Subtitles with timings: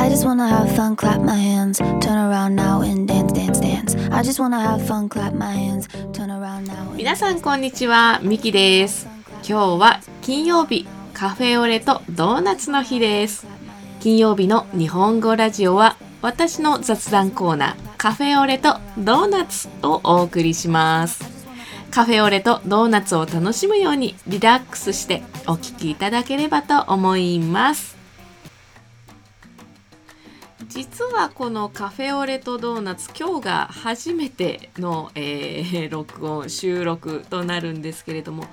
[0.00, 3.96] I just wanna have fun, clap my hands, turn around now and dance, dance, dance.
[4.12, 6.94] I just wanna have fun, clap my hands, turn around now.
[6.94, 9.08] 皆さんこんにちは、ミキです。
[9.46, 13.46] 今日は金曜日、カフェオレとドーナツの日です。
[14.00, 21.24] 金曜日の日本語ラジオは私の雑談コーナー、カフェオレとドーナツをお送りします。
[21.90, 27.97] カフェオレとドーナツを楽しむようにリラックスしてお聞きいただければと思います。
[30.68, 38.46] 実はこのカフェオレとドーナツ今日が初めての、えー 録音収録となるんですけれども、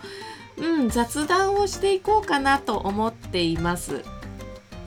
[0.58, 4.04] うん、雑談をしていこうかなと思っています。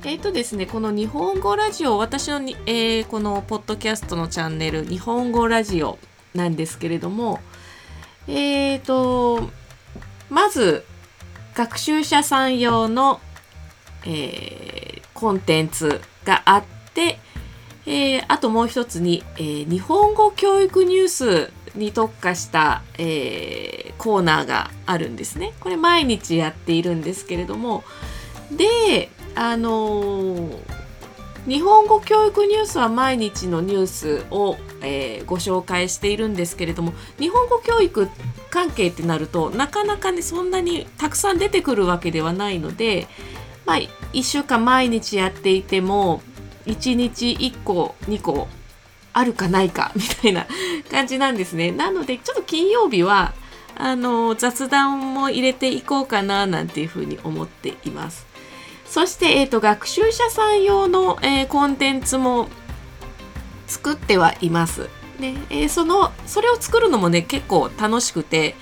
[0.05, 5.99] えっ、とですねこの日本語ラジオ私のに、えーこのポッドキャストのチャンネル日本語ラジオ
[6.35, 7.41] なんですけれども
[8.27, 9.51] えっ、と
[10.31, 10.85] まず
[11.55, 13.21] 学習者さん用の、
[14.07, 16.78] えーコンテンツがあって、
[17.87, 25.53] えーあともう一つに、えー日本語教育ニュースに特化した、えーコーナーがあるんですね。
[25.61, 27.83] これ毎日やっているんですけれども
[28.51, 30.49] であの
[31.47, 38.09] 日本語教育ニュースは毎日のニュースを、えご紹介しているんですけれども日本語教育
[38.51, 43.09] 関係ってなるとなかなかねそんなにたくさん出てくるわけではないので、
[43.67, 43.77] まあ、
[44.13, 46.23] 1週間毎日やっていても
[46.69, 48.49] 1日1個2個
[49.13, 50.47] あるかないかみたいな
[50.91, 51.73] 感じなんですね。
[51.73, 53.35] なのでちょっと金曜日は
[53.77, 58.27] あの雑談も入れていこうかななんていうふうに思っています。
[58.87, 62.49] そして、えー、と学習者さん用の、えーコンテンツも
[63.67, 64.89] 作ってはいます。
[65.19, 68.55] ねえーそのそれを作るのもね結構楽しくて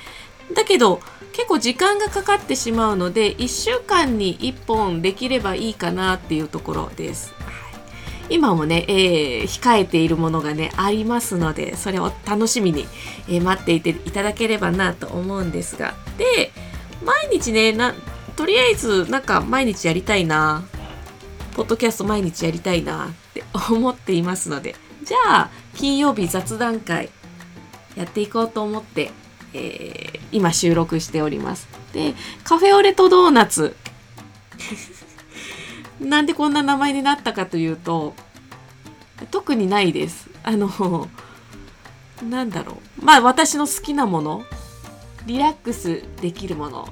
[0.55, 1.01] だけど
[1.33, 7.35] 結構時間がかかってしまうので1週間に1本できればいいかなっていうところです。
[8.29, 12.87] 今もね、えー控えているものがねありますのでそれを楽しみに、
[13.29, 15.95] えー待っていていただければなと思うんですが。
[16.19, 16.53] で
[17.05, 17.95] 毎日ねな
[18.37, 20.65] とりあえずなんか毎日やりたいな
[21.55, 24.75] ポッドキャスト毎日やりたいなって 思っていますので。
[25.03, 27.11] じゃあ金曜日雑談会
[27.95, 29.13] やっていこうと思って、
[29.55, 31.69] えー今収録しております。
[31.93, 33.77] でカフェオレとドーナツ。
[36.01, 38.15] なんでこんな名前になったかというと
[39.31, 40.29] 特にないです。
[40.43, 41.09] あの
[42.29, 43.05] なんだろう。
[43.05, 44.45] まあ私の好きなもの。
[45.27, 46.89] リラックスできるもの。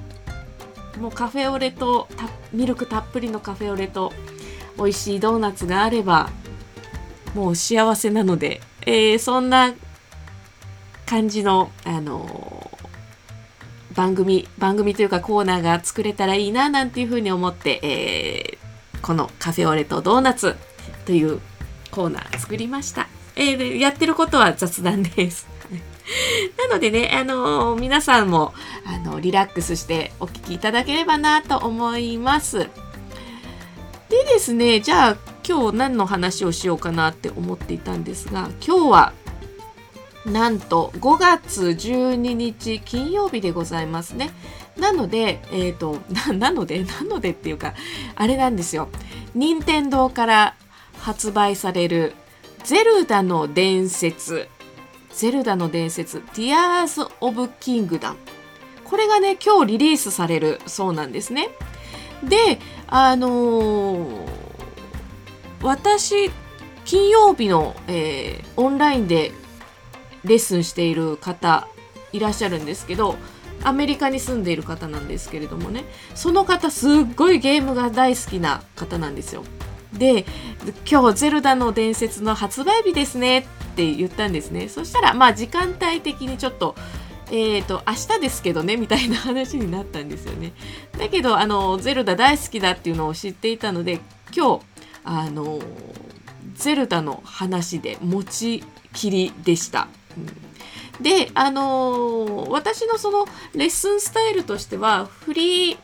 [0.99, 2.07] もうカフェオレと
[2.53, 4.13] ミルクたっぷりのカフェオレと
[4.77, 6.29] 美味しいドーナツがあれば
[7.33, 9.73] もう幸せなので、えーそんな
[11.05, 12.85] 感じの、あのー
[13.93, 20.55] 番組番組というかコーナーが作れたらいいななんていうふうに思って、えーこのカフェオレとドーナツ
[21.05, 21.39] という
[21.95, 23.07] コーナー作りました。
[23.37, 25.47] えーやってることは雑談です。
[26.59, 28.53] なのでね、あのー皆さんも、
[28.85, 32.69] あのリラックスしてお聞きいただければなと思います。
[34.09, 35.17] でですね、じゃあ
[35.47, 39.13] 今日何の話をしようかなって思っていたんですが、今日は
[40.25, 44.31] なんと5月12日金曜日でございますね。
[44.77, 47.73] なので、えっ、とな、 なので、 なのでっていうか、
[48.15, 48.89] あれなんですよ。
[49.33, 50.55] 任天堂から
[51.05, 52.13] 発売される
[52.63, 54.47] ゼルダの伝説。
[55.13, 56.17] ゼルダの伝説。
[56.33, 58.15] Tears of Kingdom
[58.83, 61.49] これがね今日リリースされるそうなんですね。
[62.23, 64.27] であのー
[65.61, 66.31] 私
[66.85, 69.31] 金曜日の、えーオンラインで
[70.23, 71.67] レッスンしている方
[72.13, 73.15] いらっしゃるんですけど
[73.63, 75.83] アメリカに住んでいる方なんですけれどもね。
[76.15, 79.43] その方すっごいゲームが大好きな方なんですよ。
[79.97, 80.25] で
[80.89, 83.43] 今日「ゼルダの伝説」の発売日ですねっ
[83.75, 84.67] て言ったんですね。
[84.69, 86.75] そしたらまあ時間帯的にちょっと
[87.31, 90.53] えー、と明日ですけどねみたいな話になったんですよね。
[90.97, 93.99] だけどあのゼルダ大好きだっていうのを知っていたので
[94.35, 94.65] 今日
[95.03, 95.59] あの
[96.53, 98.63] ゼルダの話で持ち
[98.93, 99.87] きりでした、
[100.17, 101.03] うん。
[101.03, 105.77] であの私のそのレッスンスタイルとしてはフリー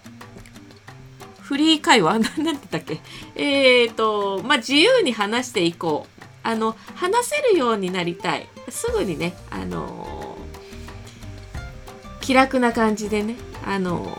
[1.51, 2.19] フリー会話？
[2.19, 3.01] なんて言ったっけ？
[3.35, 6.21] えっ、とまあ自由に話していこう。
[6.43, 8.47] あの話せるようになりたい。
[8.69, 10.37] すぐにねあの
[12.21, 14.17] 気楽な感じでねあの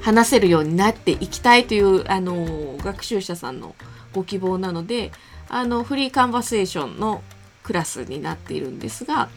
[0.00, 3.76] 話せるようになっていきたいというあの学習者さんの
[4.14, 5.12] ご希望なので
[5.50, 7.22] あのフリーカンバセーションの
[7.62, 9.28] クラスになっているんですが。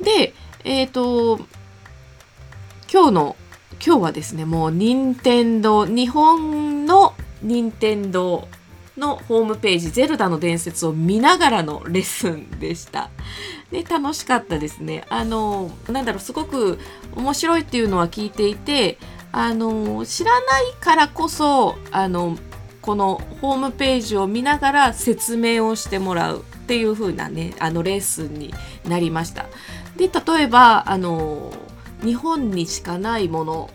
[0.00, 0.32] で
[0.62, 1.40] えっ、と
[2.90, 3.36] 今日の
[3.84, 8.46] 今日はですねもう任天堂日本の任天堂
[8.96, 13.10] のホームページ「ゼルダの伝説」を見ながらのレッスンでした。
[13.72, 15.04] で楽しかったですね。
[15.08, 16.78] あのなんだろうすごく
[17.16, 18.98] 面白いっていうのは聞いていて
[19.32, 22.38] あの知らないからこそあの
[22.82, 28.54] このホームページを見ながら説明をしてもらうっていう風なねあのレッスンに
[28.84, 29.46] なりました。
[29.96, 31.52] で例えばあの
[32.02, 33.70] 日本にしかないもの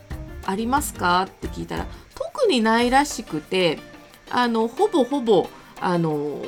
[0.46, 1.24] ありますか？
[1.24, 1.86] って聞いたら
[2.16, 3.80] 特にないらしくて
[4.30, 6.42] あのほぼほぼあの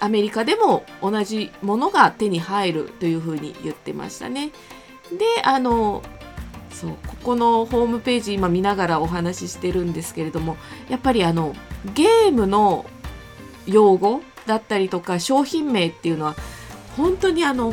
[0.00, 4.50] アメリカでも同じものが手に入るというふうに言ってましたね。
[5.10, 6.02] であの
[6.70, 10.56] そうここのホームページ今見ながらお話ししてるんですけれども
[10.88, 11.54] やっぱりあの
[11.94, 12.84] ゲームの
[13.66, 16.34] 用語だったりとか商品名っていうのは
[16.96, 17.72] 本当にあの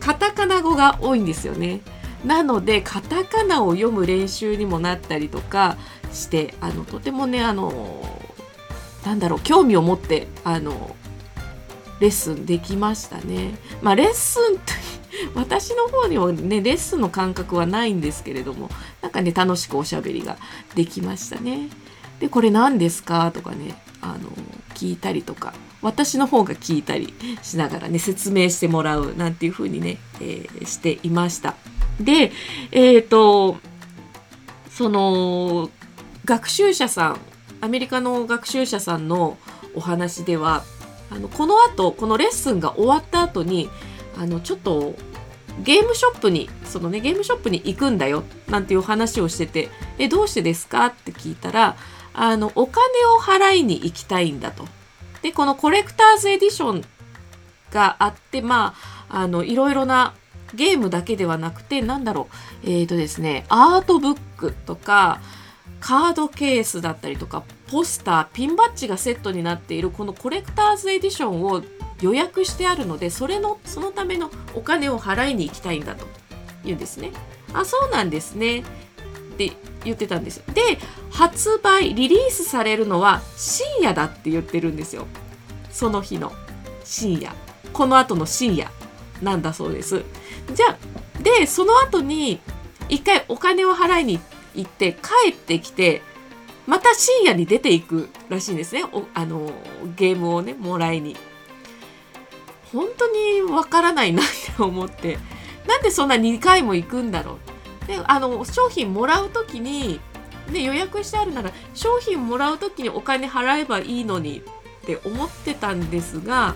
[0.00, 1.80] カタカナ語が多いんですよね。
[2.24, 5.78] なのでカタカナを読む練習にもなったりとか
[6.12, 8.04] してあのとてもねあの
[9.04, 10.94] なんだろう興味を持ってあの
[12.00, 13.54] レッスンできましたね。
[13.82, 14.60] まあ、レッスンと
[15.34, 18.70] 私の方にはねレッスンの感覚はないんですけれども
[19.02, 20.38] なんかね楽しくおしゃべりが
[20.74, 21.68] できましたね。
[22.18, 23.30] でこれ何ですか？
[23.32, 24.30] とかねあの
[24.74, 25.52] 聞いたりとか
[25.82, 31.54] 私の方が聞いたりしながらね説明してもらうなんていう風にね、えー、していました。
[32.00, 32.32] で
[32.72, 33.58] えっ、ー、と
[34.70, 35.70] その
[36.24, 37.20] 学習者さん
[37.60, 39.36] アメリカの学習者さんの
[39.74, 40.64] お話では
[41.10, 43.68] あのこの後このレッスンが終わった後に
[44.16, 44.94] あのちょっと
[45.62, 49.68] ゲームショップにそのねゲームショップに行くんだよなんていう話をしてて
[49.98, 51.76] 「えどうしてですか?」って聞いたら
[52.14, 52.84] あのお金
[53.16, 54.66] を払いに行きたいんだと。
[55.22, 56.84] でこのコレクターズエディション
[57.70, 58.74] があってま
[59.10, 60.14] ああのいろいろな
[60.54, 62.28] ゲームだけではなくてなんだろ
[62.64, 65.20] うえっ、ー、とですねアートブックとか
[65.80, 71.62] カードケースだったりとかポスターピンバッジがセットになっているこのコレクターズエディションを
[72.00, 76.06] 予約してあるのでそれのそのためのお金を払いに行きたいんだと
[76.64, 77.12] 言うんですね。
[77.52, 78.62] あそうなんですねっ
[79.38, 79.52] て
[79.84, 80.44] 言ってたんですよ。
[80.54, 80.60] で
[81.10, 85.06] 発売リリースされるのは深夜だって言ってるんですよ。
[85.70, 86.32] その日の
[86.84, 87.32] 深夜
[87.72, 88.70] この後の深夜
[89.22, 90.02] なんだそうです。
[90.54, 92.40] じゃあでその後に
[92.88, 94.20] 一回お金を払いに
[94.54, 96.02] 行って帰ってきて
[96.66, 98.84] また深夜に出ていくらしいんですね。
[98.84, 99.50] おあの
[99.96, 101.16] ゲームをねもらいに。
[102.72, 105.18] 本当にわからないなって思って。
[105.66, 107.38] なんでそんな2回も行くんだろ
[107.84, 107.86] う。
[107.86, 110.00] であの商品もらう時に、
[110.52, 114.42] ね、予約してあるなら商品もらう時にお金払えばいいのに
[114.82, 116.54] って思ってたんですが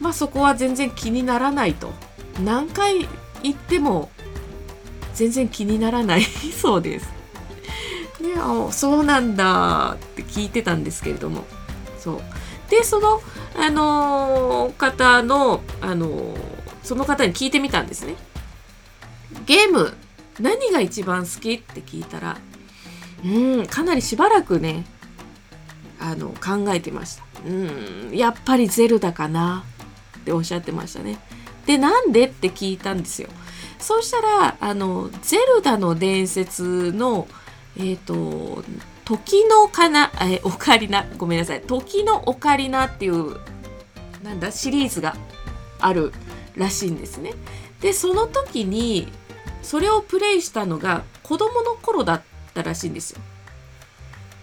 [0.00, 1.92] まあそこは全然気にならないと。
[2.40, 3.08] 何回
[3.42, 4.10] 行っても
[5.14, 7.08] 全然気にならないそうです。
[8.20, 11.44] であそうなんだって聞いてたんですけれども
[11.98, 12.20] そう
[12.70, 13.20] でその、
[13.56, 16.38] あのー、方の、あのー、
[16.82, 18.16] その方に聞いてみたんですね。
[19.46, 19.94] ゲーム
[20.40, 22.38] 何が一番好きって聞いたら
[23.24, 24.84] うんかなりしばらくね
[26.00, 27.24] あの考えてました。
[27.46, 29.64] うんやっぱりゼルダかな
[30.20, 31.18] っておっしゃってましたね。
[31.66, 33.28] でなんでって聞いたんですよ。
[33.78, 37.28] そうしたらあのゼルダの伝説の
[37.76, 38.64] えっ、ー、と
[39.04, 43.38] 時のかなえオカリナごめんなさい時のオカリナっていう
[44.22, 45.16] なんだシリーズが
[45.80, 46.12] ある
[46.56, 47.34] らしいんですね。
[47.80, 49.08] でその時に
[49.62, 52.22] それをプレイしたのが子供の頃だっ
[52.54, 53.20] たらしいんですよ。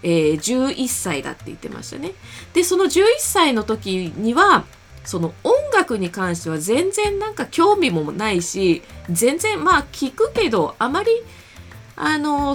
[0.04, 2.12] えー、11歳だって言ってましたね。
[2.54, 4.64] でその11歳の時には
[5.04, 5.34] その
[5.72, 11.10] 楽に関しては全然なんか興味もないし全然まあ聞くけどあまり
[11.96, 12.54] あの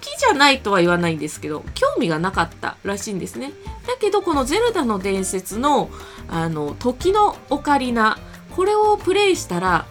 [0.00, 3.52] きじゃないとは言わないんですけど興味がなかったらしいんですね
[3.86, 5.90] だけどこの「ゼルダの伝説の」
[6.28, 8.18] あの時のオカリナ
[8.56, 9.86] これをプレイしたら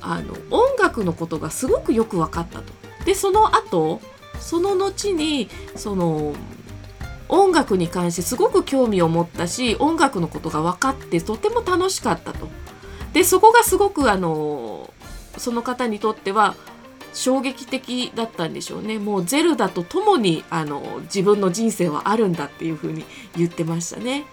[0.00, 2.72] あの音楽のことがすごくよく分かったと。
[3.04, 4.00] でその後
[4.40, 6.34] その後にその
[7.28, 12.48] 音楽に関してすごく興味を持ったし音楽のことが分かってとても楽しかったと。
[13.12, 14.92] でそこがすごくあの
[15.36, 16.54] その方にとっては
[17.14, 23.04] 衝撃的だったんでしょうねもうゼルダと共にあの自分の人生はあるんだっていうふうに
[23.36, 24.24] 言ってましたね。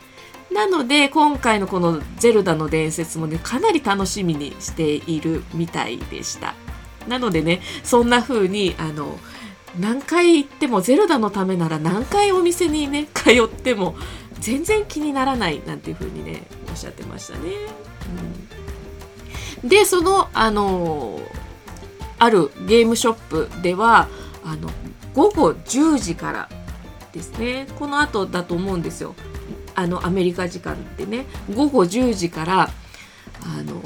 [0.53, 6.53] なので今回のこの「ゼルダの伝説」もねかなり楽しみにしているみたいでした。
[7.07, 9.19] なのでねそんな風にあの
[9.79, 13.96] 何回行ってもゼルダのためなら何回お店にね 通っても
[14.39, 17.39] 全然気にならないなんていう風にねおっしゃってましたね。
[19.63, 21.20] うん、でそのあの
[22.20, 24.08] あるゲームショップでは
[24.44, 24.70] あの
[25.13, 26.50] 午後10時から
[27.13, 27.67] ですね。
[27.79, 29.15] この後だと思うんですよ。
[29.74, 31.25] あのアメリカ時間でね。
[31.53, 33.82] 午後10時からあの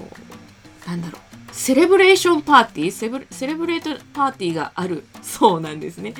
[0.87, 1.28] なんだろう。
[1.51, 6.13] セレブレーションパーティーセブセレブレートパーティーがあるそうなんですね。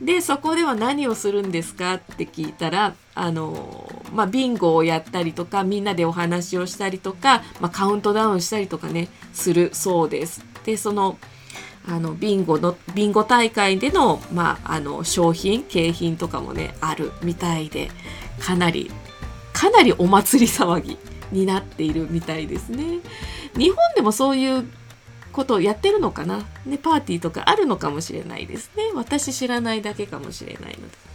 [0.00, 10.44] でそこでは何をするんですかって聞いたらあの、まあ、ビンゴをやったりとかみんなでお話をしたりとか、まあ、カウントダウンしたりとかねするそうです。
[10.64, 11.18] でその
[11.86, 17.90] あのビンゴのビンゴ大会での,、まあ、あの商品景品とかもねあるみたいで
[18.38, 18.90] かなり
[19.54, 20.98] かなりお祭り騒ぎ
[21.32, 23.00] になっているみたいですね。
[23.56, 24.68] 日本でもそういう
[25.32, 28.84] ことをやってるのかな、ね、パーティーとかあるのかもしれないですね。
[28.94, 31.08] 私知らないだけかもしれないので。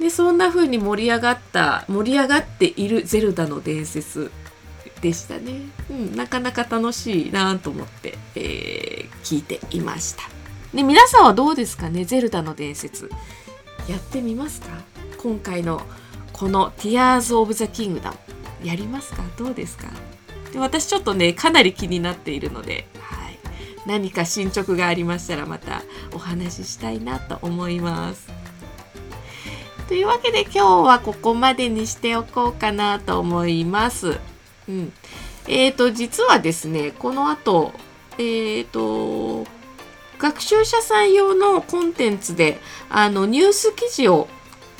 [0.00, 4.30] でそんな風に盛り上がった盛り上がっている「ゼルダの伝説」
[5.02, 10.22] でしたね、うん、なかなか楽しいなと思って、えー、聞いていました。
[10.72, 13.10] で皆さんはどうですかね「ゼルダの伝説」
[13.90, 14.68] やってみますか？
[15.18, 15.82] 今回の
[16.32, 18.14] この「Tears of the Kingdom」
[18.62, 19.24] やりますか？
[19.36, 19.88] どうですか？
[20.52, 23.38] で私ちょっとねかなり気になっているので、はい、
[23.86, 25.82] 何か進捗がありましたらまた
[26.14, 28.28] お話ししたいなと思います。
[29.88, 34.18] というわけで今日はここまでにしておこうかなと思います。
[34.68, 34.92] うん、
[35.46, 37.72] えーと実はですねこの後
[38.18, 39.46] えーと
[40.18, 42.58] 学習者さん用のコンテンツで
[42.90, 44.28] あのニュース記事を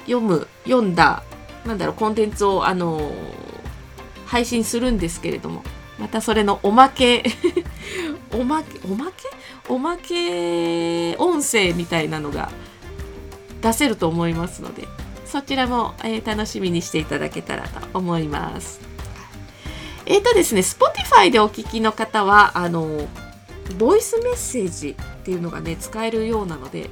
[0.01, 1.23] 読む読んだ
[1.65, 3.13] なんだろうコンテンツをあの
[4.29, 5.65] 配信するんですけれども
[5.99, 7.25] またそれのおまけ
[8.33, 9.13] おまけおまけ？
[9.69, 12.51] おまけ音声みたいなのが
[13.61, 14.87] 出せると思いますので
[15.25, 18.81] そちらも、えー、楽しみにしていただけたらと思います。
[20.07, 23.07] えっ、ー、とですね Spotify でお聞きの方はあの
[23.79, 26.89] ボイスメッセージっていうのがね使えるようなので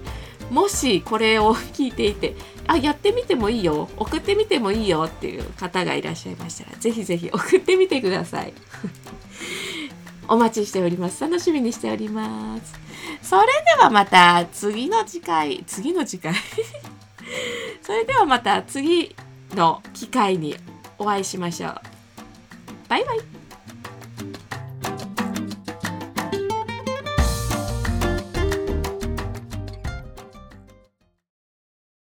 [0.51, 2.35] もしこれを聞いていて
[2.67, 8.53] あやってみてもいいよ送ってみてもいいよっていう方がいらっしゃいましたらぜひぜひ送ってみてください。
[10.29, 11.21] お待ちしております。
[11.21, 12.75] 楽しみにしております。
[13.23, 16.35] それではまた次の次回次の次回？
[17.83, 19.15] それではまた次
[19.55, 20.57] の機会に
[20.99, 21.81] お会いしましょう。
[22.89, 23.36] バイバイ。